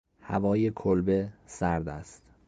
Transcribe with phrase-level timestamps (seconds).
[0.21, 2.21] هوای کلبه سرد است.